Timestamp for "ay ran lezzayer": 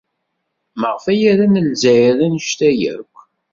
1.11-2.17